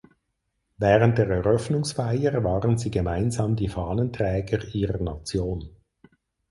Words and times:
Während 0.79 1.19
der 1.19 1.27
Eröffnungsfeier 1.29 2.43
waren 2.43 2.75
sie 2.79 2.89
gemeinsam 2.89 3.55
die 3.55 3.67
Fahnenträger 3.67 4.63
ihrer 4.73 4.97
Nation. 4.97 5.75